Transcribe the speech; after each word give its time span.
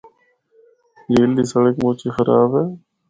جھیل 1.11 1.31
دی 1.37 1.43
سڑک 1.51 1.75
مُچ 1.83 1.99
ہی 2.03 2.09
خراب 2.15 2.51
اے۔ 2.59 2.63